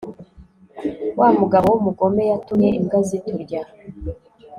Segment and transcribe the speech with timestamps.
[1.19, 3.61] wamugabo wumugome yatumye imbwa ziturya